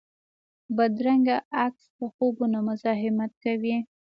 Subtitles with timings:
[0.75, 3.77] بدرنګه عکس د خوبونو مزاحمت کوي